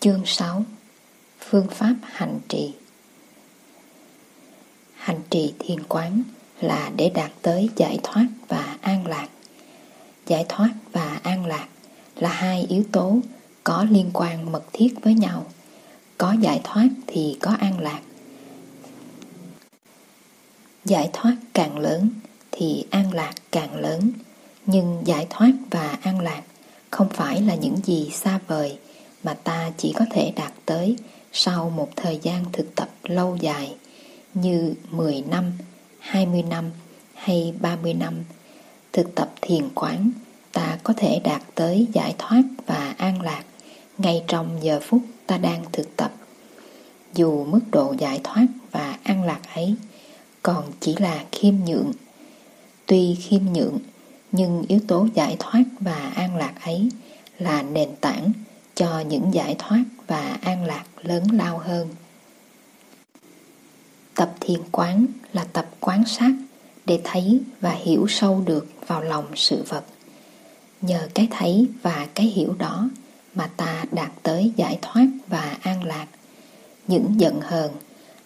[0.00, 0.64] Chương 6
[1.40, 2.72] Phương pháp hành trì
[4.94, 6.22] Hành trì thiền quán
[6.60, 9.28] là để đạt tới giải thoát và an lạc.
[10.26, 11.68] Giải thoát và an lạc
[12.16, 13.18] là hai yếu tố
[13.64, 15.46] có liên quan mật thiết với nhau.
[16.18, 18.00] Có giải thoát thì có an lạc.
[20.84, 22.10] Giải thoát càng lớn
[22.50, 24.10] thì an lạc càng lớn,
[24.66, 26.42] nhưng giải thoát và an lạc
[26.90, 28.78] không phải là những gì xa vời
[29.22, 30.96] mà ta chỉ có thể đạt tới
[31.32, 33.74] sau một thời gian thực tập lâu dài
[34.34, 35.52] như 10 năm,
[35.98, 36.70] 20 năm
[37.14, 38.14] hay 30 năm.
[38.92, 40.10] Thực tập thiền quán,
[40.52, 43.44] ta có thể đạt tới giải thoát và an lạc
[43.98, 46.12] ngay trong giờ phút ta đang thực tập.
[47.14, 49.74] Dù mức độ giải thoát và an lạc ấy
[50.42, 51.92] còn chỉ là khiêm nhượng.
[52.86, 53.78] Tuy khiêm nhượng,
[54.32, 56.88] nhưng yếu tố giải thoát và an lạc ấy
[57.38, 58.32] là nền tảng
[58.80, 61.88] cho những giải thoát và an lạc lớn lao hơn.
[64.14, 66.30] Tập thiền quán là tập quán sát
[66.84, 69.84] để thấy và hiểu sâu được vào lòng sự vật.
[70.80, 72.90] Nhờ cái thấy và cái hiểu đó
[73.34, 76.06] mà ta đạt tới giải thoát và an lạc.
[76.86, 77.72] Những giận hờn,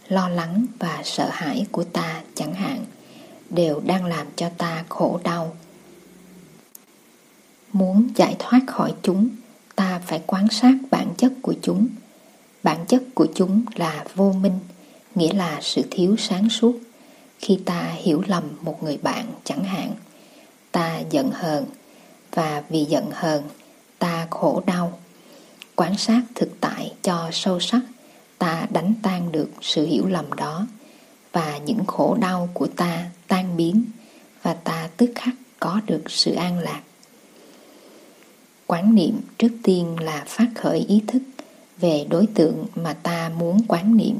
[0.08, 2.84] lo lắng và sợ hãi của ta chẳng hạn
[3.50, 5.56] đều đang làm cho ta khổ đau.
[7.72, 9.28] Muốn giải thoát khỏi chúng
[9.76, 11.86] ta phải quan sát bản chất của chúng.
[12.62, 14.58] Bản chất của chúng là vô minh,
[15.14, 16.78] nghĩa là sự thiếu sáng suốt.
[17.38, 19.94] Khi ta hiểu lầm một người bạn chẳng hạn,
[20.72, 21.64] ta giận hờn,
[22.32, 23.42] và vì giận hờn,
[23.98, 24.98] ta khổ đau.
[25.76, 27.80] Quan sát thực tại cho sâu sắc,
[28.38, 30.66] ta đánh tan được sự hiểu lầm đó,
[31.32, 33.84] và những khổ đau của ta tan biến,
[34.42, 36.80] và ta tức khắc có được sự an lạc.
[38.66, 41.22] Quán niệm trước tiên là phát khởi ý thức
[41.78, 44.18] về đối tượng mà ta muốn quán niệm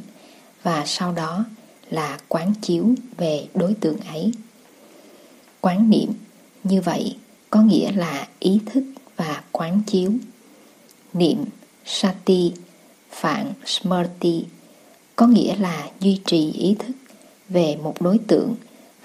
[0.63, 1.45] và sau đó
[1.91, 4.33] là quán chiếu về đối tượng ấy.
[5.61, 6.13] Quán niệm
[6.65, 7.17] như vậy
[7.51, 8.85] có nghĩa là ý thức
[9.17, 10.13] và quán chiếu.
[11.13, 11.45] Niệm
[11.85, 12.53] Sati,
[13.11, 14.45] phạn Smrti
[15.17, 16.97] có nghĩa là duy trì ý thức
[17.49, 18.55] về một đối tượng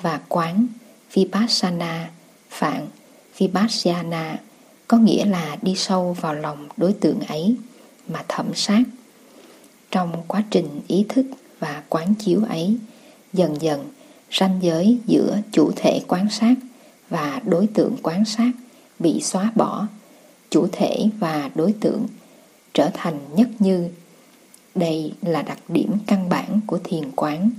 [0.01, 0.67] và quán
[1.13, 2.11] Vipassana,
[2.49, 2.87] phạn
[3.37, 4.37] Vipassana
[4.89, 7.55] có nghĩa là đi sâu vào lòng đối tượng ấy
[8.07, 8.83] mà thẩm sát.
[9.91, 11.25] Trong quá trình ý thức
[11.59, 12.77] và quán chiếu ấy,
[13.33, 13.85] dần dần
[14.31, 16.55] ranh giới giữa chủ thể quán sát
[17.09, 18.51] và đối tượng quán sát
[18.99, 19.87] bị xóa bỏ,
[20.49, 22.05] chủ thể và đối tượng
[22.73, 23.89] trở thành nhất như.
[24.75, 27.49] Đây là đặc điểm căn bản của thiền quán.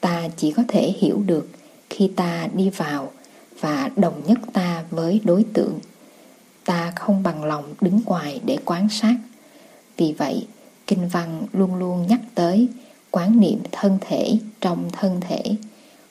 [0.00, 1.48] Ta chỉ có thể hiểu được
[1.90, 3.12] khi ta đi vào
[3.60, 5.78] và đồng nhất ta với đối tượng
[6.70, 9.14] ta không bằng lòng đứng ngoài để quan sát.
[9.96, 10.46] Vì vậy,
[10.86, 12.68] Kinh văn luôn luôn nhắc tới
[13.10, 15.42] quán niệm thân thể trong thân thể,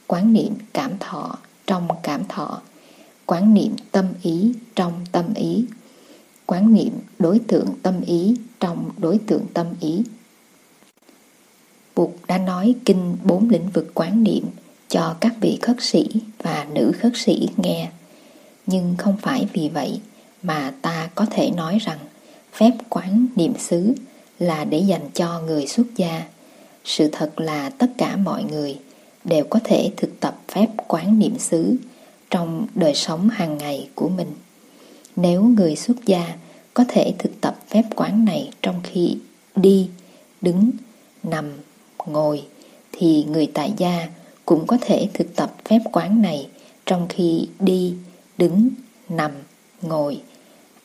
[0.07, 1.37] quán niệm cảm thọ
[1.67, 2.61] trong cảm thọ,
[3.25, 5.65] quán niệm tâm ý trong tâm ý,
[6.45, 10.03] quán niệm đối tượng tâm ý trong đối tượng tâm ý.
[11.95, 14.43] Bụt đã nói kinh bốn lĩnh vực quán niệm
[14.87, 17.91] cho các vị khất sĩ và nữ khất sĩ nghe.
[18.65, 19.99] Nhưng không phải vì vậy
[20.43, 21.99] mà ta có thể nói rằng
[22.53, 23.93] phép quán niệm xứ
[24.39, 26.23] là để dành cho người xuất gia.
[26.85, 28.79] Sự thật là tất cả mọi người
[29.23, 31.75] đều có thể thực tập phép quán niệm xứ
[32.29, 34.31] trong đời sống hàng ngày của mình.
[35.15, 36.35] Nếu người xuất gia
[36.73, 39.17] có thể thực tập phép quán này trong khi
[39.55, 39.89] đi,
[40.41, 40.71] đứng,
[41.23, 41.51] nằm,
[42.05, 42.43] ngồi,
[42.91, 44.07] thì người tại gia
[44.45, 46.47] cũng có thể thực tập phép quán này
[46.85, 47.93] trong khi đi,
[48.37, 48.69] đứng,
[49.09, 49.31] nằm,
[49.81, 50.21] ngồi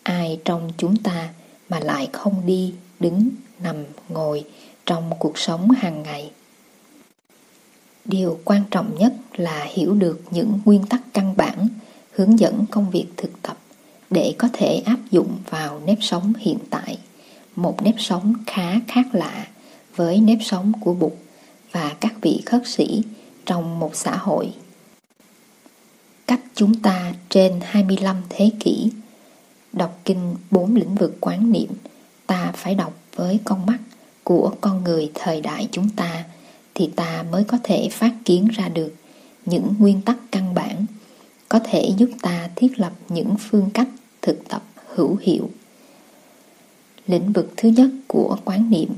[0.05, 1.29] ai trong chúng ta
[1.69, 3.29] mà lại không đi, đứng,
[3.59, 3.77] nằm,
[4.09, 4.45] ngồi
[4.87, 6.31] trong cuộc sống hàng ngày.
[8.05, 11.69] Điều quan trọng nhất là hiểu được những nguyên tắc căn bản
[12.11, 13.59] hướng dẫn công việc thực tập
[14.11, 16.99] để có thể áp dụng vào nếp sống hiện tại,
[17.57, 19.47] một nếp sống khá khác lạ
[19.97, 21.13] với nếp sống của Bụt
[21.73, 23.03] và các vị khất sĩ
[23.47, 24.53] trong một xã hội.
[26.27, 28.91] Cách chúng ta trên 25 thế kỷ
[29.77, 31.69] Đọc kinh bốn lĩnh vực quán niệm,
[32.27, 33.79] ta phải đọc với con mắt
[34.25, 36.25] của con người thời đại chúng ta
[36.75, 38.95] thì ta mới có thể phát kiến ra được
[39.47, 40.87] những nguyên tắc căn bản
[41.49, 43.89] có thể giúp ta thiết lập những phương cách
[44.23, 44.63] thực tập
[44.95, 45.51] hữu hiệu.
[47.07, 48.89] Lĩnh vực thứ nhất của quán niệm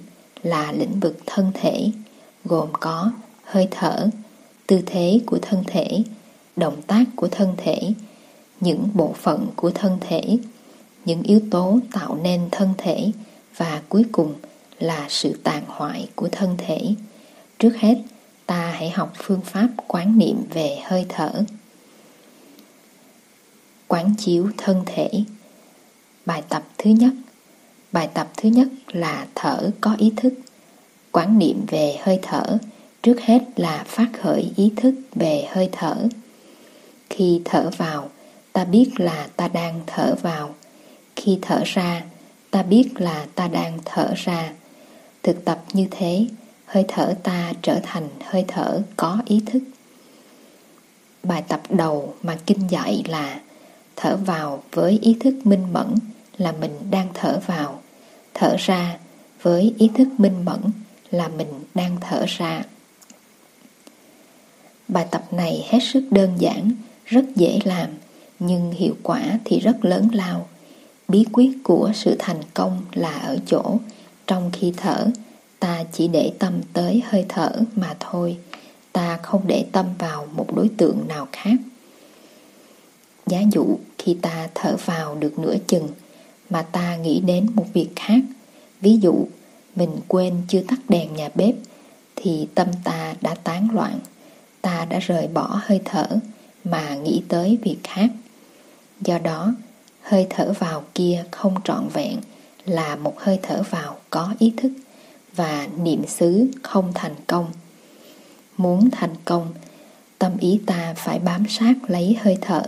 [0.42, 1.90] là lĩnh vực thân thể,
[2.44, 3.12] gồm có
[3.44, 4.08] hơi thở,
[4.66, 6.02] tư thế của thân thể,
[6.56, 7.92] động tác của thân thể,
[8.60, 10.38] những bộ phận của thân thể
[11.06, 13.10] những yếu tố tạo nên thân thể
[13.56, 14.34] và cuối cùng
[14.78, 16.80] là sự tàn hoại của thân thể.
[17.58, 17.94] Trước hết,
[18.46, 21.32] ta hãy học phương pháp quán niệm về hơi thở.
[23.88, 25.10] Quán chiếu thân thể
[26.26, 27.12] Bài tập thứ nhất
[27.92, 30.34] Bài tập thứ nhất là thở có ý thức.
[31.12, 32.58] Quán niệm về hơi thở,
[33.02, 35.96] trước hết là phát khởi ý thức về hơi thở.
[37.10, 38.10] Khi thở vào,
[38.52, 40.54] ta biết là ta đang thở vào.
[41.26, 42.04] Khi thở ra,
[42.50, 44.52] ta biết là ta đang thở ra.
[45.22, 46.26] Thực tập như thế,
[46.64, 49.62] hơi thở ta trở thành hơi thở có ý thức.
[51.22, 53.40] Bài tập đầu mà kinh dạy là
[53.96, 55.94] thở vào với ý thức minh mẫn
[56.38, 57.82] là mình đang thở vào,
[58.34, 58.98] thở ra
[59.42, 60.60] với ý thức minh mẫn
[61.10, 62.62] là mình đang thở ra.
[64.88, 66.70] Bài tập này hết sức đơn giản,
[67.04, 67.88] rất dễ làm,
[68.38, 70.48] nhưng hiệu quả thì rất lớn lao.
[71.08, 73.78] Bí quyết của sự thành công là ở chỗ,
[74.26, 75.10] trong khi thở,
[75.60, 78.36] ta chỉ để tâm tới hơi thở mà thôi,
[78.92, 81.56] ta không để tâm vào một đối tượng nào khác.
[83.26, 85.88] Giá dụ khi ta thở vào được nửa chừng,
[86.50, 88.20] mà ta nghĩ đến một việc khác.
[88.80, 89.26] Ví dụ,
[89.76, 91.54] mình quên chưa tắt đèn nhà bếp
[92.16, 93.98] thì tâm ta đã tán loạn.
[94.62, 96.06] Ta đã rời bỏ hơi thở
[96.64, 98.10] mà nghĩ tới việc khác.
[99.00, 99.54] Do đó,
[100.06, 102.16] hơi thở vào kia không trọn vẹn
[102.64, 104.72] là một hơi thở vào có ý thức
[105.34, 107.52] và niệm xứ không thành công.
[108.56, 109.54] Muốn thành công,
[110.18, 112.62] tâm ý ta phải bám sát lấy hơi thở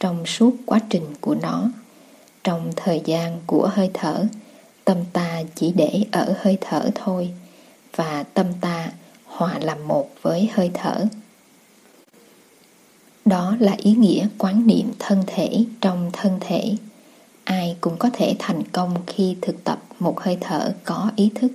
[0.00, 1.70] trong suốt quá trình của nó.
[2.44, 4.26] Trong thời gian của hơi thở,
[4.84, 7.30] tâm ta chỉ để ở hơi thở thôi
[7.96, 8.90] và tâm ta
[9.24, 11.06] hòa làm một với hơi thở.
[13.24, 16.76] Đó là ý nghĩa quán niệm thân thể trong thân thể.
[17.44, 21.52] Ai cũng có thể thành công khi thực tập một hơi thở có ý thức.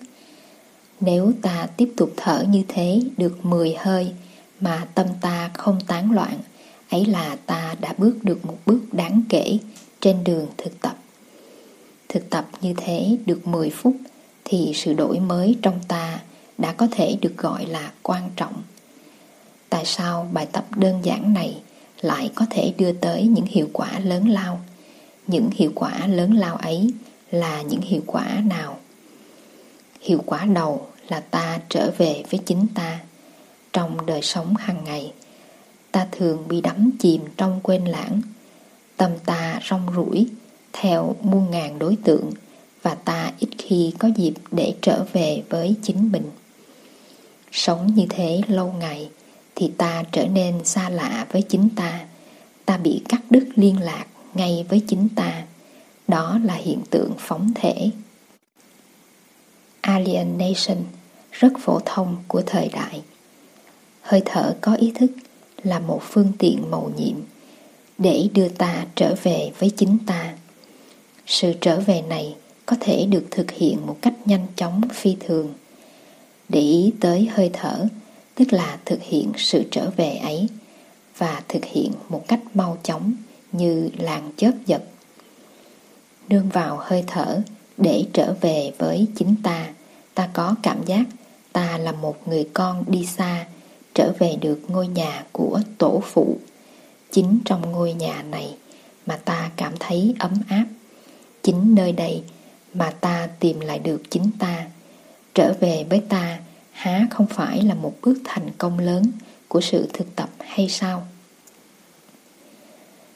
[0.99, 4.11] Nếu ta tiếp tục thở như thế được 10 hơi
[4.59, 6.39] mà tâm ta không tán loạn,
[6.89, 9.57] ấy là ta đã bước được một bước đáng kể
[10.01, 10.97] trên đường thực tập.
[12.09, 13.95] Thực tập như thế được 10 phút
[14.45, 16.19] thì sự đổi mới trong ta
[16.57, 18.53] đã có thể được gọi là quan trọng.
[19.69, 21.57] Tại sao bài tập đơn giản này
[22.01, 24.61] lại có thể đưa tới những hiệu quả lớn lao?
[25.27, 26.93] Những hiệu quả lớn lao ấy
[27.31, 28.79] là những hiệu quả nào?
[30.01, 32.99] Hiệu quả đầu là ta trở về với chính ta.
[33.73, 35.13] Trong đời sống hàng ngày,
[35.91, 38.21] ta thường bị đắm chìm trong quên lãng
[38.99, 40.27] Tâm ta rong ruổi
[40.73, 42.31] theo muôn ngàn đối tượng
[42.81, 46.23] và ta ít khi có dịp để trở về với chính mình.
[47.51, 49.09] Sống như thế lâu ngày
[49.59, 52.05] thì ta trở nên xa lạ với chính ta,
[52.65, 55.43] ta bị cắt đứt liên lạc ngay với chính ta.
[56.07, 57.89] Đó là hiện tượng phóng thể.
[59.81, 60.77] Alienation
[61.31, 63.01] rất phổ thông của thời đại.
[64.01, 65.11] Hơi thở có ý thức
[65.63, 67.15] là một phương tiện mầu nhiệm
[67.97, 70.33] để đưa ta trở về với chính ta.
[71.25, 72.35] Sự trở về này
[72.65, 75.53] có thể được thực hiện một cách nhanh chóng phi thường.
[76.49, 77.87] Để ý tới hơi thở,
[78.39, 80.47] tức là thực hiện sự trở về ấy
[81.17, 83.13] và thực hiện một cách mau chóng
[83.51, 84.83] như làng chớp giật.
[86.29, 87.41] Nương vào hơi thở
[87.77, 89.69] để trở về với chính ta,
[90.13, 91.03] ta có cảm giác
[91.53, 93.47] ta là một người con đi xa,
[93.93, 96.37] trở về được ngôi nhà của tổ phụ
[97.11, 98.55] Chính trong ngôi nhà này
[99.05, 100.65] mà ta cảm thấy ấm áp.
[101.43, 102.23] Chính nơi đây
[102.73, 104.67] mà ta tìm lại được chính ta.
[105.33, 106.39] Trở về với ta
[106.79, 109.03] há không phải là một bước thành công lớn
[109.47, 111.07] của sự thực tập hay sao?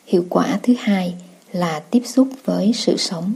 [0.06, 1.16] Hiệu quả thứ hai
[1.52, 3.34] là tiếp xúc với sự sống.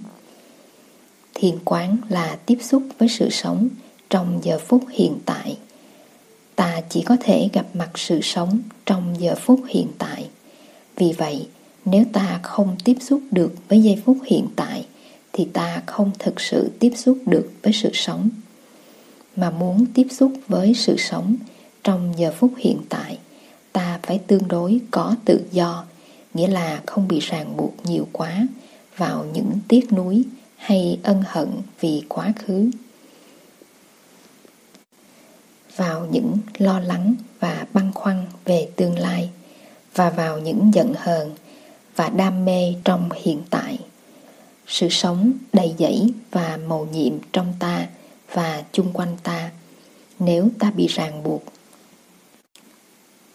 [1.34, 3.70] Thiền quán là tiếp xúc với sự sống
[4.10, 5.58] trong giờ phút hiện tại.
[6.56, 10.30] Ta chỉ có thể gặp mặt sự sống trong giờ phút hiện tại.
[10.96, 11.48] Vì vậy,
[11.86, 14.86] nếu ta không tiếp xúc được với giây phút hiện tại
[15.34, 18.30] thì ta không thực sự tiếp xúc được với sự sống.
[19.38, 21.36] Mà muốn tiếp xúc với sự sống
[21.84, 23.17] trong giờ phút hiện tại,
[23.72, 25.86] ta phải tương đối có tự do,
[26.34, 28.48] nghĩa là không bị ràng buộc nhiều quá
[28.98, 30.24] vào những tiếc nuối
[30.56, 32.70] hay ân hận vì quá khứ.
[35.75, 39.29] Vào những lo lắng và băn khoăn về tương lai
[39.96, 41.32] và vào những giận hờn
[41.96, 43.79] và đam mê trong hiện tại.
[44.67, 47.88] Sự sống đầy dẫy và màu nhiệm trong ta
[48.38, 49.51] và chung quanh ta
[50.20, 51.44] nếu ta bị ràng buộc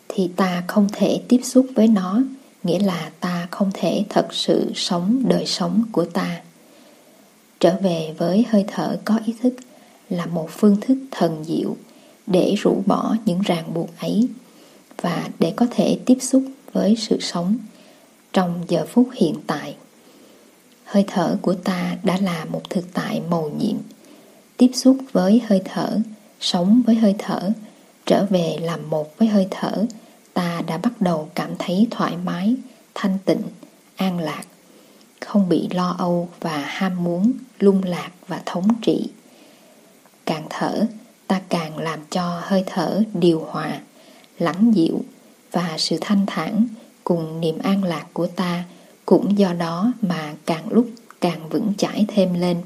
[0.08, 2.22] thì ta không thể tiếp xúc với nó
[2.62, 6.42] nghĩa là ta không thể thật sự sống đời sống của ta
[7.60, 9.54] trở về với hơi thở có ý thức
[10.08, 11.76] là một phương thức thần diệu
[12.26, 14.28] để rũ bỏ những ràng buộc ấy
[15.00, 16.42] và để có thể tiếp xúc
[16.72, 17.56] với sự sống
[18.32, 19.76] trong giờ phút hiện tại.
[20.84, 23.76] Hơi thở của ta đã là một thực tại màu nhiệm,
[24.62, 25.98] tiếp xúc với hơi thở,
[26.40, 27.50] sống với hơi thở,
[28.06, 29.86] trở về làm một với hơi thở,
[30.34, 32.56] ta đã bắt đầu cảm thấy thoải mái,
[32.94, 33.42] thanh tịnh,
[33.96, 34.44] an lạc,
[35.20, 39.10] không bị lo âu và ham muốn, lung lạc và thống trị.
[40.26, 40.86] Càng thở,
[41.26, 43.80] ta càng làm cho hơi thở điều hòa,
[44.38, 45.00] lắng dịu
[45.52, 46.66] và sự thanh thản
[47.04, 48.64] cùng niềm an lạc của ta
[49.06, 50.86] cũng do đó mà càng lúc
[51.20, 52.56] càng vững chãi thêm lên.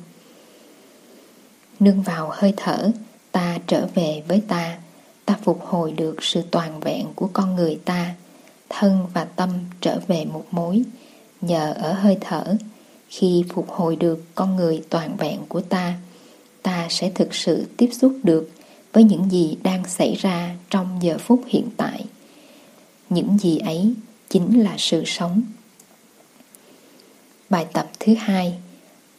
[1.80, 2.90] Nương vào hơi thở,
[3.33, 4.78] ta trở về với ta,
[5.25, 8.14] ta phục hồi được sự toàn vẹn của con người ta,
[8.68, 10.83] thân và tâm trở về một mối,
[11.40, 12.56] nhờ ở hơi thở.
[13.09, 15.95] Khi phục hồi được con người toàn vẹn của ta,
[16.62, 18.50] ta sẽ thực sự tiếp xúc được
[18.92, 22.04] với những gì đang xảy ra trong giờ phút hiện tại.
[23.11, 23.95] Những gì ấy
[24.28, 25.42] chính là sự sống.
[27.50, 28.54] Bài tập thứ hai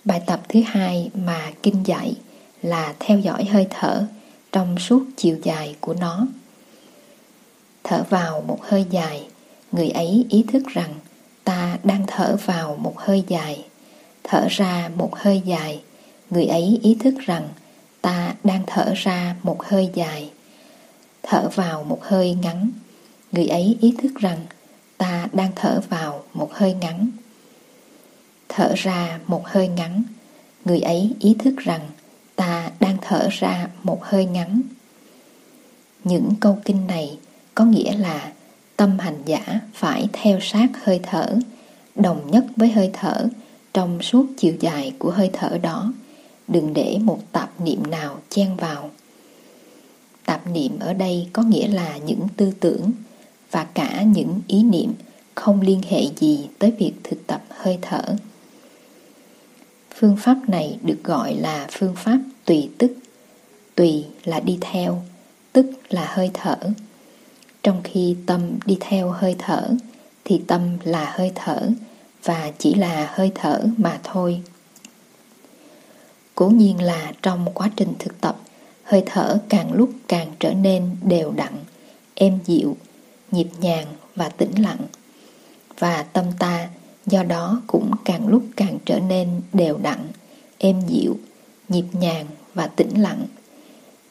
[0.07, 2.15] Bài tập thứ hai mà kinh dạy
[2.67, 4.05] là theo dõi hơi thở
[4.51, 6.27] trong suốt chiều dài của nó.
[7.83, 9.27] Thở vào một hơi dài,
[9.71, 10.93] người ấy ý thức rằng
[11.43, 13.65] ta đang thở vào một hơi dài.
[14.23, 15.81] Thở ra một hơi dài,
[16.29, 17.47] người ấy ý thức rằng
[18.01, 20.31] ta đang thở ra một hơi dài.
[21.23, 22.69] Thở vào một hơi ngắn,
[23.31, 24.37] người ấy ý thức rằng
[24.97, 27.09] ta đang thở vào một hơi ngắn.
[28.49, 30.03] Thở ra một hơi ngắn,
[30.65, 31.81] người ấy ý thức rằng
[32.37, 34.61] ta đang thở ra một hơi ngắn.
[36.03, 37.17] Những câu kinh này
[37.55, 38.31] có nghĩa là
[38.75, 41.35] tâm hành giả phải theo sát hơi thở,
[41.95, 43.27] đồng nhất với hơi thở
[43.73, 45.93] trong suốt chiều dài của hơi thở đó,
[46.47, 48.91] đừng để một tạp niệm nào chen vào.
[50.25, 52.91] Tạp niệm ở đây có nghĩa là những tư tưởng
[53.51, 54.93] và cả những ý niệm
[55.35, 58.01] không liên hệ gì tới việc thực tập hơi thở.
[59.99, 62.91] Phương pháp này được gọi là phương pháp tùy tức.
[63.75, 65.01] Tùy là đi theo,
[65.53, 66.57] tức là hơi thở.
[67.63, 69.69] Trong khi tâm đi theo hơi thở,
[70.25, 71.69] thì tâm là hơi thở
[72.23, 74.41] và chỉ là hơi thở mà thôi.
[76.35, 78.39] Cố nhiên là trong quá trình thực tập,
[78.83, 81.53] hơi thở càng lúc càng trở nên đều đặn,
[82.15, 82.77] êm dịu,
[83.31, 84.79] nhịp nhàng và tĩnh lặng.
[85.79, 86.69] Và tâm ta
[87.07, 89.99] do đó cũng càng lúc càng trở nên đều đặn,
[90.57, 91.17] êm dịu,
[91.69, 93.25] nhịp nhàng và tĩnh lặng.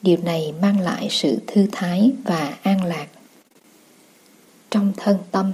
[0.01, 3.07] Điều này mang lại sự thư thái và an lạc.
[4.71, 5.51] Trong thân tâm,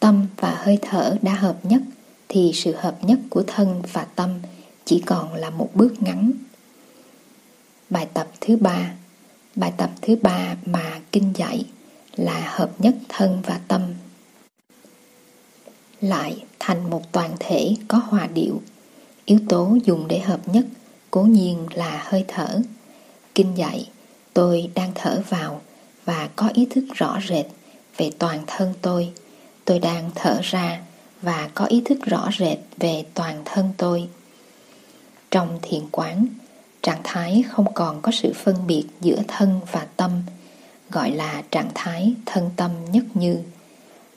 [0.00, 1.82] tâm và hơi thở đã hợp nhất
[2.28, 4.30] thì sự hợp nhất của thân và tâm
[4.84, 6.32] chỉ còn là một bước ngắn.
[7.90, 8.92] Bài tập thứ ba
[9.56, 11.64] Bài tập thứ ba mà kinh dạy
[12.16, 13.82] là hợp nhất thân và tâm
[16.00, 18.62] lại thành một toàn thể có hòa điệu.
[19.24, 20.64] Yếu tố dùng để hợp nhất
[21.10, 22.60] cố nhiên là hơi thở.
[23.34, 23.88] Kinh dạy,
[24.34, 25.60] tôi đang thở vào
[26.04, 27.46] và có ý thức rõ rệt
[27.96, 29.12] về toàn thân tôi.
[29.64, 30.80] Tôi đang thở ra
[31.22, 34.08] và có ý thức rõ rệt về toàn thân tôi.
[35.30, 36.26] Trong thiền quán,
[36.82, 40.10] trạng thái không còn có sự phân biệt giữa thân và tâm,
[40.90, 43.36] gọi là trạng thái thân tâm nhất như.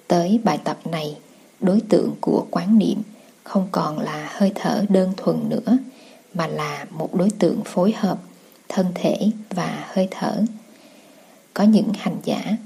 [0.07, 1.17] Tới bài tập này,
[1.63, 3.01] đối tượng của quán niệm
[3.43, 5.77] không còn là hơi thở đơn thuần nữa,
[6.33, 8.19] mà là một đối tượng phối hợp,
[8.69, 9.17] thân thể
[9.49, 10.41] và hơi thở.
[11.53, 12.57] Có những hành giả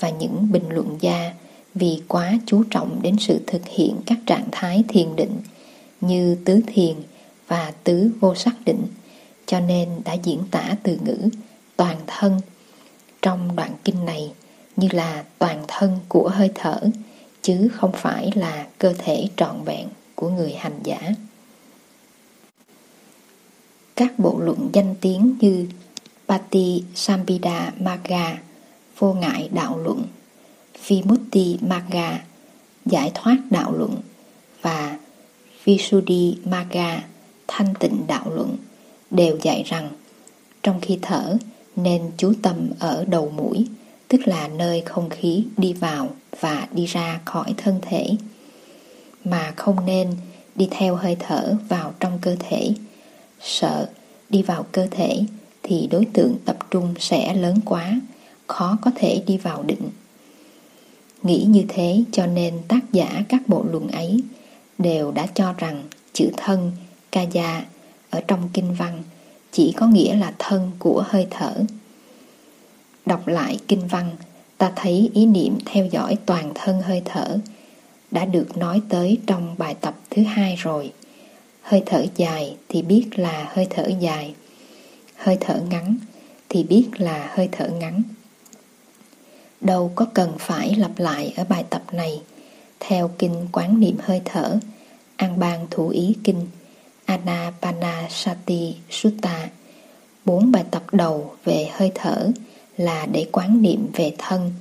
[0.00, 1.34] và những bình luận gia
[1.74, 5.36] vì quá chú trọng đến sự thực hiện các trạng thái thiền định
[6.00, 6.96] như tứ thiền
[7.48, 8.82] và tứ vô sắc định,
[9.46, 11.28] cho nên đã diễn tả từ ngữ
[11.76, 12.40] toàn thân.
[13.22, 14.32] Trong đoạn kinh này,
[14.76, 16.80] như là toàn thân của hơi thở
[17.44, 21.00] chứ không phải là cơ thể trọn vẹn của người hành giả.
[23.96, 25.66] Các bộ luận danh tiếng như
[26.28, 28.38] Pati Sambhida Magga,
[28.98, 30.02] Vô ngại đạo luận,
[30.86, 32.24] Vimutti Magga,
[32.84, 33.96] Giải thoát đạo luận
[34.62, 34.98] và
[35.64, 37.04] Visuddhi Magga,
[37.48, 38.56] Thanh tịnh đạo luận
[39.10, 39.90] đều dạy rằng
[40.62, 41.36] trong khi thở
[41.76, 43.66] nên chú tâm ở đầu mũi,
[44.08, 46.08] tức là nơi không khí đi vào
[46.40, 48.10] và đi ra khỏi thân thể,
[49.24, 50.16] mà không nên
[50.54, 52.74] đi theo hơi thở vào trong cơ thể
[53.40, 53.88] sợ
[54.28, 55.22] đi vào cơ thể
[55.62, 58.00] thì đối tượng tập trung sẽ lớn quá,
[58.46, 59.90] khó có thể đi vào định
[61.24, 64.20] nghĩ như thế cho nên tác giả các bộ luận ấy
[64.78, 65.82] đều đã cho rằng
[66.12, 66.72] chữ thân,
[67.12, 67.64] Kaya,
[68.10, 69.02] ở trong kinh văn
[69.52, 71.54] chỉ có nghĩa là thân của hơi thở.
[73.06, 74.10] Đọc lại kinh văn,
[74.58, 77.38] ta thấy ý niệm theo dõi toàn thân hơi thở
[78.14, 80.92] đã được nói tới trong bài tập thứ hai rồi.
[81.62, 84.34] Hơi thở dài thì biết là hơi thở dài.
[85.16, 85.96] Hơi thở ngắn
[86.48, 88.02] thì biết là hơi thở ngắn.
[89.60, 92.22] Đâu có cần phải lặp lại ở bài tập này.
[92.80, 94.58] Theo kinh quán niệm hơi thở,
[95.16, 96.46] An bang thủ ý kinh,
[97.04, 99.48] Anapanasati Sutta,
[100.24, 102.30] bốn bài tập đầu về hơi thở
[102.76, 104.52] là để quán niệm về thân.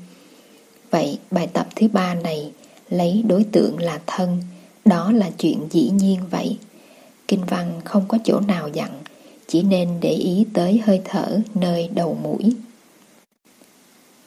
[0.92, 2.52] Vậy bài tập thứ ba này
[2.90, 4.42] lấy đối tượng là thân,
[4.86, 6.58] đó là chuyện dĩ nhiên vậy.
[7.28, 9.02] Kinh văn không có chỗ nào dặn,
[9.48, 12.56] chỉ nên để ý tới hơi thở nơi đầu mũi.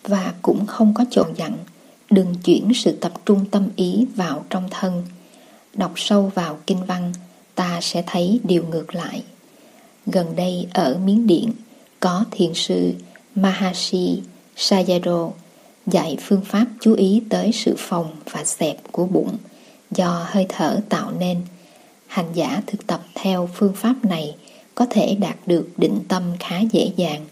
[0.02, 1.56] Và cũng không có chỗ dặn,
[2.10, 5.04] đừng chuyển sự tập trung tâm ý vào trong thân.
[5.74, 7.12] Đọc sâu vào kinh văn,
[7.54, 9.22] ta sẽ thấy điều ngược lại.
[10.06, 11.52] Gần đây ở Miến Điện,
[12.00, 12.92] có thiền sư
[13.36, 14.22] Mahashi
[14.56, 15.32] Sayadaw
[15.86, 19.36] dạy phương pháp chú ý tới sự phồng và xẹp của bụng
[19.90, 21.40] do hơi thở tạo nên.
[22.06, 24.36] Hành giả thực tập theo phương pháp này
[24.74, 27.26] có thể đạt được định tâm khá dễ dàng,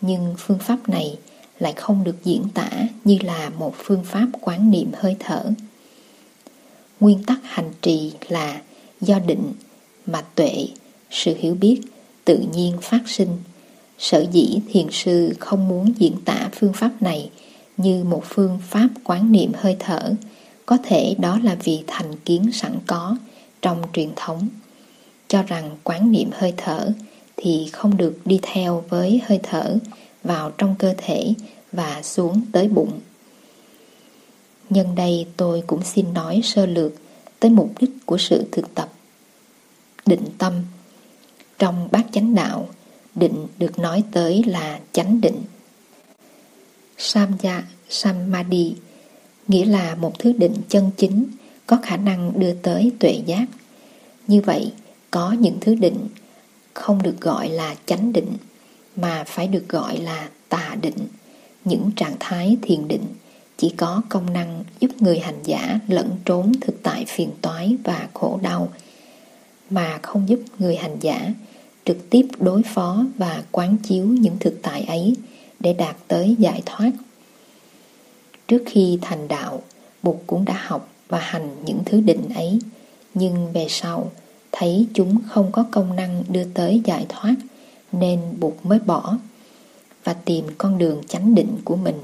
[0.00, 1.18] nhưng phương pháp này
[1.58, 2.70] lại không được diễn tả
[3.04, 5.44] như là một phương pháp quán niệm hơi thở.
[7.00, 8.60] Nguyên tắc hành trì là
[9.00, 9.52] do định
[10.06, 10.68] mà tuệ,
[11.10, 11.80] sự hiểu biết
[12.24, 13.38] tự nhiên phát sinh.
[14.00, 17.30] Sở dĩ thiền sư không muốn diễn tả phương pháp này
[17.76, 20.14] như một phương pháp quán niệm hơi thở,
[20.66, 23.16] có thể đó là vì thành kiến sẵn có
[23.62, 24.48] trong truyền thống,
[25.28, 26.92] cho rằng quán niệm hơi thở
[27.36, 29.76] thì không được đi theo với hơi thở
[30.24, 31.34] vào trong cơ thể
[31.72, 33.00] và xuống tới bụng.
[34.70, 36.92] Nhân đây tôi cũng xin nói sơ lược
[37.40, 38.92] tới mục đích của sự thực tập.
[40.06, 40.52] Định tâm
[41.58, 42.68] Trong bát chánh đạo,
[43.14, 45.42] định được nói tới là chánh định.
[46.98, 48.74] Samya Samadhi
[49.48, 51.24] nghĩa là một thứ định chân chính
[51.66, 53.44] có khả năng đưa tới tuệ giác.
[54.26, 54.72] Như vậy,
[55.10, 56.08] có những thứ định
[56.74, 58.32] không được gọi là chánh định
[58.96, 60.98] mà phải được gọi là tà định.
[61.64, 63.04] Những trạng thái thiền định
[63.56, 68.08] chỉ có công năng giúp người hành giả lẫn trốn thực tại phiền toái và
[68.14, 68.72] khổ đau
[69.70, 71.32] mà không giúp người hành giả
[71.84, 75.14] trực tiếp đối phó và quán chiếu những thực tại ấy
[75.60, 76.90] để đạt tới giải thoát.
[78.48, 79.62] Trước khi thành đạo,
[80.02, 82.58] Bụt cũng đã học và hành những thứ định ấy,
[83.14, 84.10] nhưng về sau
[84.52, 87.34] thấy chúng không có công năng đưa tới giải thoát
[87.92, 89.18] nên Bụt mới bỏ
[90.04, 91.98] và tìm con đường chánh định của mình.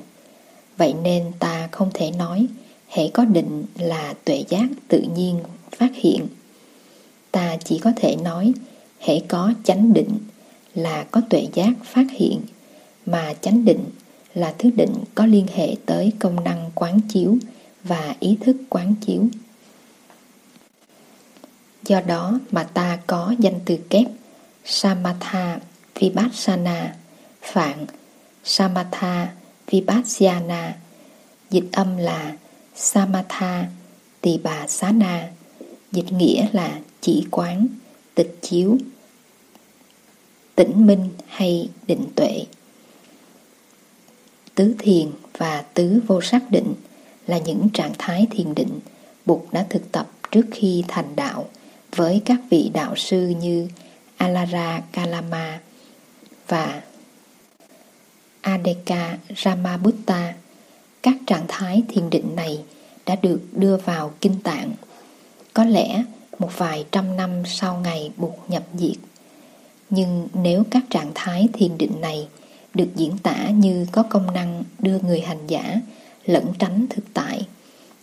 [0.77, 2.47] Vậy nên ta không thể nói
[2.89, 5.39] hễ có định là tuệ giác tự nhiên
[5.77, 6.27] phát hiện.
[7.33, 8.53] Ta chỉ có thể nói
[9.07, 10.19] hễ có chánh định
[10.75, 12.41] là có tuệ giác phát hiện
[13.07, 13.85] mà chánh định
[14.35, 17.37] là thứ định có liên hệ tới công năng quán chiếu
[17.85, 19.29] và ý thức quán chiếu.
[21.83, 24.07] Do đó mà ta có danh từ kép
[24.65, 25.61] Samatha
[25.95, 26.97] Vipassana
[27.43, 27.87] Phạn
[28.45, 29.33] Samatha
[29.71, 30.77] Vipassana
[31.51, 32.37] Dịch âm là
[32.75, 33.69] Samatha
[34.21, 35.31] Tỳ bà xá na
[35.93, 37.67] Dịch nghĩa là chỉ quán,
[38.15, 38.79] tịch chiếu,
[40.57, 42.45] tĩnh minh hay định tuệ
[44.55, 46.75] Tứ thiền và tứ vô sắc định
[47.27, 48.81] là những trạng thái thiền định
[49.27, 51.49] Bụt đã thực tập trước khi thành đạo
[51.97, 53.69] với các vị đạo sư như
[54.17, 55.61] Alara Kalama
[56.49, 56.83] và
[58.41, 60.35] Adeka Ramabutta.
[61.03, 62.65] Các trạng thái thiền định này
[63.07, 64.73] đã được đưa vào kinh tạng.
[65.55, 66.05] Có lẽ
[66.39, 68.97] một vài trăm năm sau ngày Bụt nhập diệt.
[69.91, 72.29] Nhưng nếu các trạng thái thiền định này
[72.75, 75.81] được diễn tả như có công năng đưa người hành giả
[76.25, 77.47] lẫn tránh thực tại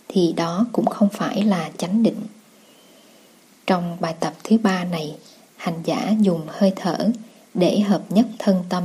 [0.08, 2.20] thì đó cũng không phải là chánh định.
[3.66, 5.16] Trong bài tập thứ ba này,
[5.56, 7.10] hành giả dùng hơi thở
[7.54, 8.84] để hợp nhất thân tâm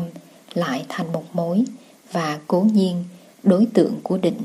[0.54, 1.64] lại thành một mối
[2.12, 3.04] và cố nhiên
[3.44, 4.42] đối tượng của định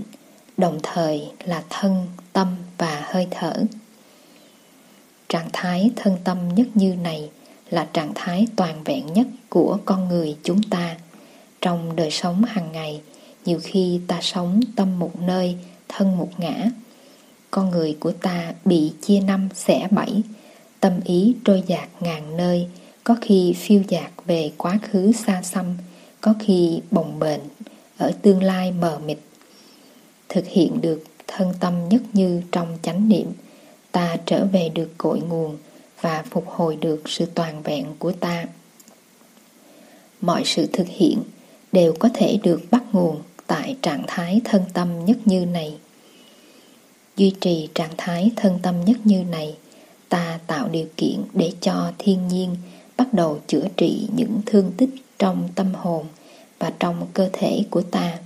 [0.57, 3.53] đồng thời là thân, tâm và hơi thở.
[5.29, 7.31] Trạng thái thân tâm nhất như này
[7.75, 10.97] là trạng thái toàn vẹn nhất của con người chúng ta
[11.61, 13.01] trong đời sống hàng ngày,
[13.45, 15.57] nhiều khi ta sống tâm một nơi,
[15.89, 16.71] thân một ngã.
[17.51, 20.23] Con người của ta bị chia năm xẻ bảy,
[20.81, 22.67] tâm ý trôi dạt ngàn nơi,
[23.05, 25.67] có khi phiêu dạt về quá khứ xa xăm,
[26.21, 27.41] có khi bồng bềnh
[27.99, 29.19] ở tương lai mờ mịt.
[30.29, 33.27] Thực hiện được thân tâm nhất như trong chánh niệm,
[33.93, 35.57] ta trở về được cội nguồn
[36.05, 38.45] và phục hồi được sự toàn vẹn của ta.
[40.21, 41.23] Mọi sự thực hiện
[41.73, 45.77] đều có thể được bắt nguồn tại trạng thái thân tâm nhất như này.
[47.17, 49.57] Duy trì trạng thái thân tâm nhất như này,
[50.09, 52.57] ta tạo điều kiện để cho thiên nhiên
[52.97, 56.07] bắt đầu chữa trị những thương tích trong tâm hồn
[56.59, 58.19] và trong cơ thể của ta.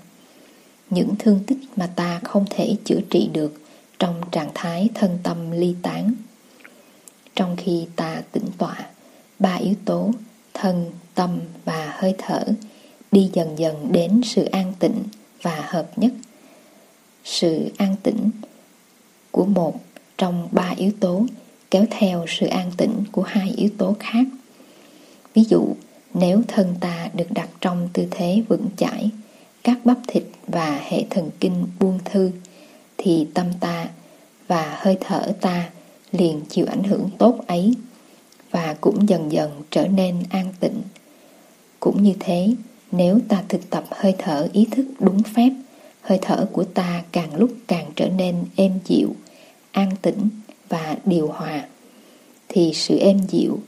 [0.90, 3.54] Những thương tích mà ta không thể chữa trị được
[3.98, 6.14] trong trạng thái thân tâm ly tán.
[7.38, 8.76] Trong khi ta tĩnh tọa,
[9.38, 10.10] ba yếu tố
[10.54, 12.44] thân, tâm và hơi thở
[13.12, 15.02] đi dần dần đến sự an tịnh
[15.42, 16.12] và hợp nhất.
[17.24, 18.30] Sự an tĩnh
[19.30, 19.80] của một
[20.18, 21.24] trong ba yếu tố
[21.70, 24.26] kéo theo sự an tĩnh của hai yếu tố khác.
[25.34, 25.66] Ví dụ,
[26.14, 29.10] nếu thân ta được đặt trong tư thế vững chãi,
[29.64, 32.30] các bắp thịt và hệ thần kinh buông thư,
[32.96, 33.88] thì tâm ta
[34.48, 35.70] và hơi thở ta
[36.12, 37.74] liền chịu ảnh hưởng tốt ấy
[38.50, 40.82] và cũng dần dần trở nên an tịnh.
[41.80, 42.54] Cũng như thế,
[42.92, 45.50] nếu ta thực tập hơi thở ý thức đúng phép,
[46.02, 49.16] hơi thở của ta càng lúc càng trở nên êm dịu,
[49.72, 50.28] an tĩnh
[50.68, 51.66] và điều hòa,
[52.48, 53.60] thì sự êm dịu,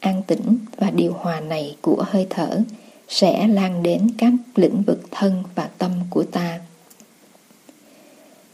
[0.00, 2.60] an tĩnh và điều hòa này của hơi thở
[3.08, 6.60] sẽ lan đến các lĩnh vực thân và tâm của ta.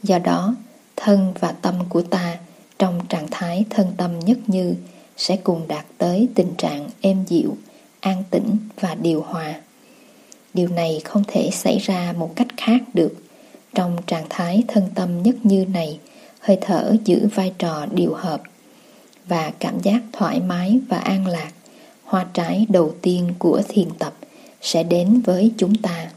[0.03, 0.55] Do đó,
[0.95, 2.37] thân và tâm của ta
[2.79, 4.75] trong trạng thái thân tâm nhất như
[5.17, 7.57] sẽ cùng đạt tới tình trạng êm dịu,
[7.99, 9.53] an tĩnh và điều hòa.
[10.53, 13.13] Điều này không thể xảy ra một cách khác được.
[13.73, 15.99] Trong trạng thái thân tâm nhất như này,
[16.39, 18.41] hơi thở giữ vai trò điều hợp
[19.25, 21.51] và cảm giác thoải mái và an lạc,
[22.03, 24.13] hoa trái đầu tiên của thiền tập
[24.61, 26.11] sẽ đến với chúng ta.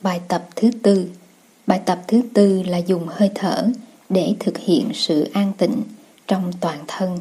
[0.00, 1.08] Bài tập thứ tư
[1.68, 3.68] Bài tập thứ tư là dùng hơi thở
[4.08, 5.82] để thực hiện sự an tịnh
[6.26, 7.18] trong toàn thân.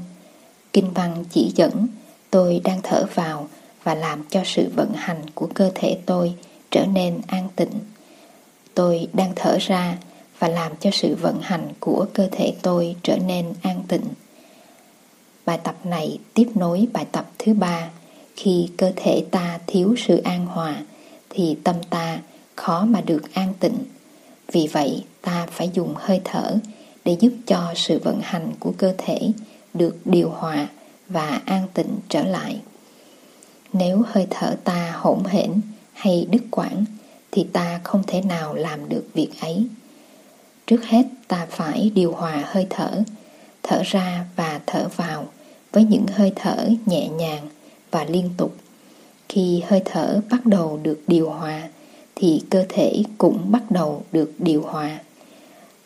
[0.73, 1.88] Kinh văn chỉ dẫn,
[2.32, 3.47] tôi đang thở vào
[3.84, 6.34] và làm cho sự vận hành của cơ thể tôi
[6.71, 7.71] trở nên an tịnh.
[8.73, 9.97] Tôi đang thở ra
[10.39, 14.06] và làm cho sự vận hành của cơ thể tôi trở nên an tịnh.
[15.45, 17.89] Bài tập này tiếp nối bài tập thứ ba.
[18.36, 20.84] Khi cơ thể ta thiếu sự an hòa,
[21.30, 22.19] thì tâm ta
[22.56, 23.78] khó mà được an tịnh.
[24.52, 26.58] Vì vậy, ta phải dùng hơi thở
[27.08, 29.20] để giúp cho sự vận hành của cơ thể
[29.74, 30.67] được điều hòa
[31.10, 32.62] và an tịnh trở lại.
[33.74, 35.52] Nếu hơi thở ta hỗn hển
[35.93, 36.86] hay đứt quãng
[37.32, 39.67] thì ta không thể nào làm được việc ấy.
[40.65, 43.04] Trước hết ta phải điều hòa hơi thở,
[43.63, 45.28] thở ra và thở vào
[45.72, 47.50] với những hơi thở nhẹ nhàng
[47.91, 48.56] và liên tục.
[49.30, 51.70] Khi hơi thở bắt đầu được điều hòa
[52.15, 55.00] thì cơ thể cũng bắt đầu được điều hòa.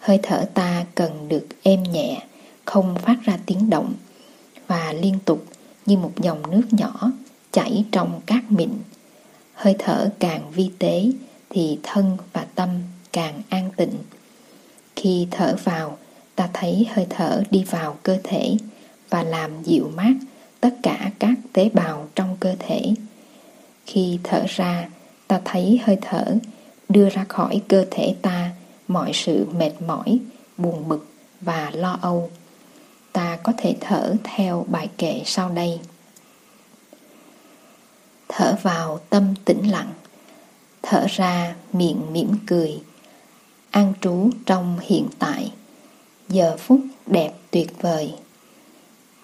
[0.02, 2.24] Hơi thở ta cần được êm nhẹ,
[2.66, 3.94] không phát ra tiếng động
[4.68, 5.46] và liên tục
[5.86, 7.12] như một dòng nước nhỏ
[7.52, 8.70] chảy trong các mịn.
[9.54, 11.06] Hơi thở càng vi tế
[11.50, 12.70] thì thân và tâm
[13.14, 13.94] càng an tịnh.
[14.96, 15.98] Khi thở vào,
[16.36, 18.58] ta thấy hơi thở đi vào cơ thể
[19.10, 20.14] và làm dịu mát
[20.60, 22.94] tất cả các tế bào trong cơ thể.
[23.86, 24.90] Khi thở ra,
[25.28, 26.36] ta thấy hơi thở
[26.90, 28.52] đưa ra khỏi cơ thể ta
[28.94, 30.20] mọi sự mệt mỏi,
[30.58, 31.08] buồn bực
[31.42, 32.32] và lo âu.
[33.14, 35.80] Ta có thể thở theo bài kệ sau đây.
[38.28, 39.94] Thở vào tâm tĩnh lặng,
[40.82, 42.82] thở ra miệng mỉm cười,
[43.72, 45.52] an trú trong hiện tại,
[46.30, 48.14] giờ phút đẹp tuyệt vời.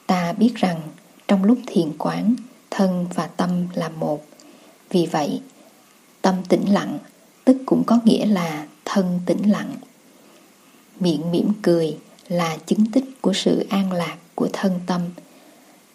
[0.08, 0.82] Ta biết rằng
[1.28, 2.36] trong lúc thiền quán,
[2.70, 4.26] thân và tâm là một.
[4.90, 5.42] Vì vậy,
[6.22, 6.98] tâm tĩnh lặng
[7.46, 9.76] tức cũng có nghĩa là thân tĩnh lặng.
[11.00, 11.98] Miệng mỉm cười
[12.28, 15.02] là chứng tích của sự an lạc của thân tâm.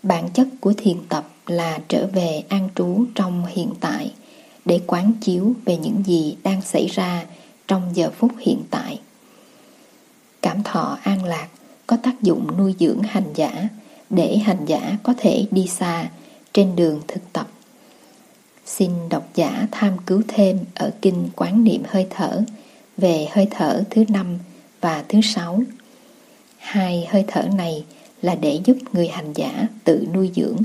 [0.02, 4.12] Bản chất của thiền tập là trở về an trú trong hiện tại
[4.64, 7.24] để quán chiếu về những gì đang xảy ra
[7.68, 9.00] trong giờ phút hiện tại.
[10.42, 11.48] Cảm thọ an lạc
[11.87, 13.68] có tác dụng nuôi dưỡng hành giả
[14.11, 16.11] để hành giả có thể đi xa
[16.52, 17.48] trên đường thực tập.
[18.66, 22.42] Xin độc giả tham cứu thêm ở kinh quán niệm hơi thở
[22.96, 24.38] về hơi thở thứ năm
[24.81, 25.62] và thứ sáu.
[26.59, 27.85] Hai hơi thở này
[28.22, 30.57] là để giúp người hành giả tự nuôi dưỡng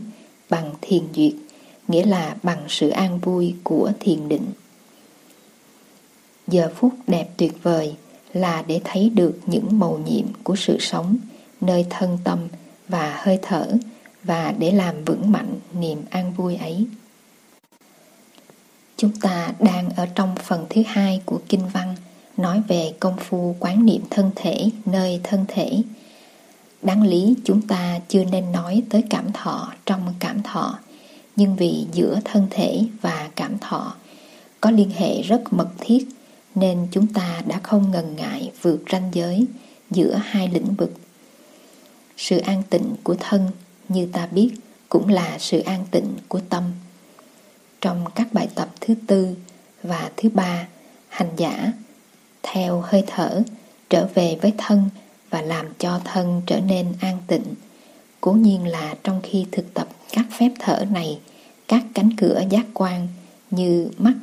[0.49, 1.33] bằng thiền duyệt,
[1.87, 4.45] nghĩa là bằng sự an vui của thiền định.
[6.47, 7.95] Giờ phút đẹp tuyệt vời
[8.33, 11.17] là để thấy được những màu nhiệm của sự sống
[11.61, 12.39] nơi thân tâm
[12.87, 13.67] và hơi thở
[14.23, 16.85] và để làm vững mạnh niềm an vui ấy.
[18.97, 21.95] Chúng ta đang ở trong phần thứ hai của kinh văn
[22.37, 25.81] nói về công phu quán niệm thân thể nơi thân thể.
[26.81, 30.79] Đáng lý chúng ta chưa nên nói tới cảm thọ trong cảm thọ,
[31.35, 33.95] nhưng vì giữa thân thể và cảm thọ
[34.61, 36.07] có liên hệ rất mật thiết
[36.55, 39.45] nên chúng ta đã không ngần ngại vượt ranh giới
[39.91, 40.93] giữa hai lĩnh vực.
[42.17, 43.47] Sự an tịnh của thân
[43.89, 44.51] như ta biết
[44.89, 46.63] cũng là sự an tịnh của tâm.
[47.81, 49.35] Trong các bài tập thứ tư
[49.83, 50.67] và thứ ba,
[51.09, 51.71] hành giả
[52.43, 53.43] theo hơi thở
[53.89, 54.89] trở về với thân
[55.29, 57.43] và làm cho thân trở nên an tịnh.
[58.21, 61.19] Cố nhiên là trong khi thực tập các phép thở này,
[61.67, 63.07] các cánh cửa giác quan
[63.51, 64.13] như mắt,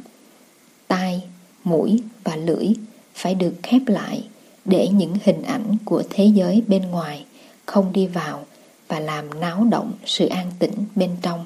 [0.88, 1.22] tai,
[1.64, 2.66] mũi và lưỡi
[3.14, 4.24] phải được khép lại
[4.64, 7.24] để những hình ảnh của thế giới bên ngoài
[7.66, 8.46] không đi vào
[8.88, 11.44] và làm náo động sự an tĩnh bên trong.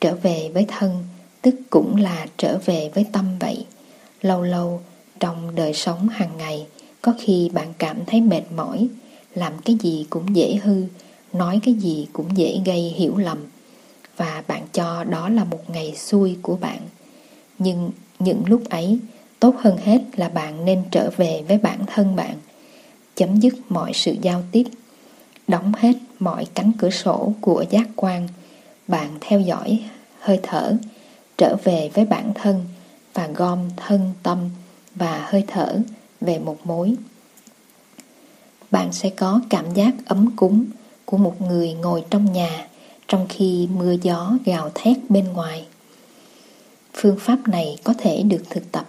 [0.00, 1.04] Trở về với thân
[1.42, 3.66] tức cũng là trở về với tâm vậy.
[4.22, 4.80] Lâu lâu
[5.20, 6.66] trong đời sống hàng ngày.
[7.02, 8.88] Có khi bạn cảm thấy mệt mỏi,
[9.34, 10.84] làm cái gì cũng dễ hư,
[11.32, 13.38] nói cái gì cũng dễ gây hiểu lầm.
[14.16, 16.80] Và bạn cho đó là một ngày xui của bạn.
[17.58, 18.98] Nhưng những lúc ấy,
[19.40, 22.36] tốt hơn hết là bạn nên trở về với bản thân bạn,
[23.14, 24.64] chấm dứt mọi sự giao tiếp,
[25.48, 28.28] đóng hết mọi cánh cửa sổ của giác quan,
[28.88, 29.80] bạn theo dõi
[30.20, 30.76] hơi thở,
[31.38, 32.64] trở về với bản thân
[33.14, 34.38] và gom thân tâm
[34.94, 35.78] và hơi thở
[36.20, 36.94] về một mối.
[38.70, 40.64] Bạn sẽ có cảm giác ấm cúng
[41.04, 42.68] của một người ngồi trong nhà
[43.08, 45.66] trong khi mưa gió gào thét bên ngoài.
[46.94, 48.86] Phương pháp này có thể được thực tập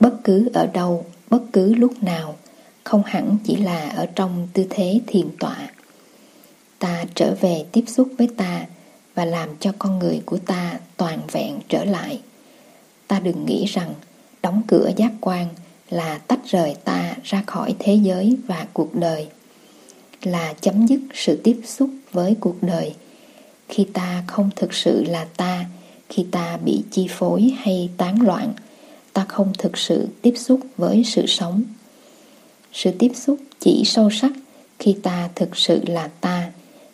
[0.00, 2.36] bất cứ ở đâu, bất cứ lúc nào,
[2.84, 5.70] không hẳn chỉ là ở trong tư thế thiền tọa.
[6.78, 8.66] Ta trở về tiếp xúc với ta
[9.14, 12.20] và làm cho con người của ta toàn vẹn trở lại.
[13.08, 13.94] Ta đừng nghĩ rằng
[14.42, 15.48] đóng cửa giác quan
[15.90, 19.26] là tách rời ta ra khỏi thế giới và cuộc đời,
[20.22, 22.94] là chấm dứt sự tiếp xúc với cuộc đời.
[23.68, 25.64] Khi ta không thực sự là ta
[26.08, 28.52] khi ta bị chi phối hay tán loạn
[29.12, 31.62] ta không thực sự tiếp xúc với sự sống.
[32.72, 34.32] Sự tiếp xúc chỉ sâu sắc
[34.78, 36.50] khi ta thực sự là ta.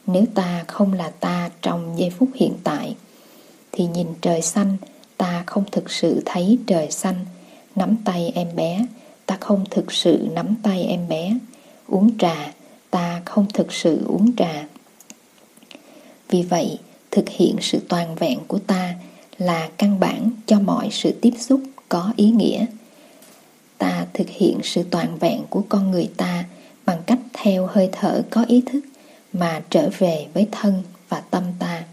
[0.06, 2.96] Nếu ta không là ta trong giây phút hiện tại
[3.72, 4.76] thì nhìn trời xanh
[5.24, 7.24] ta không thực sự thấy trời xanh
[7.76, 8.86] nắm tay em bé
[9.26, 11.34] ta không thực sự nắm tay em bé
[11.88, 12.52] uống trà
[12.90, 14.64] ta không thực sự uống trà
[16.34, 16.78] vì vậy,
[17.10, 18.94] thực hiện sự toàn vẹn của ta
[19.38, 22.66] là căn bản cho mọi sự tiếp xúc có ý nghĩa.
[23.78, 26.44] Ta thực hiện sự toàn vẹn của con người ta
[26.86, 28.80] bằng cách theo hơi thở có ý thức
[29.32, 31.83] mà trở về với thân và tâm ta.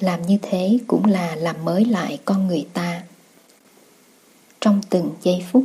[0.00, 3.02] Làm như thế cũng là làm mới lại con người ta.
[4.60, 5.64] Trong từng giây phút,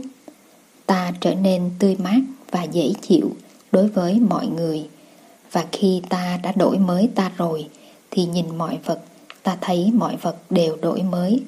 [0.86, 3.32] ta trở nên tươi mát và dễ chịu
[3.72, 4.88] đối với mọi người.
[5.52, 7.70] Và khi ta đã đổi mới ta rồi
[8.12, 9.00] Thì nhìn mọi vật
[9.44, 11.44] Ta thấy mọi vật đều đổi mới.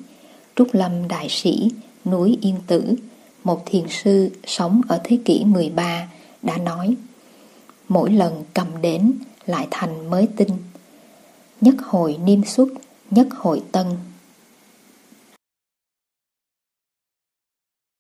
[0.55, 1.69] Trúc Lâm Đại Sĩ
[2.05, 2.95] Núi Yên Tử
[3.43, 6.07] Một thiền sư sống ở thế kỷ 13
[6.41, 6.95] Đã nói
[7.87, 9.13] Mỗi lần cầm đến
[9.45, 10.49] lại thành mới tinh.
[11.63, 12.69] Nhất hồi niêm xuất
[13.11, 13.87] Nhất hồi tân.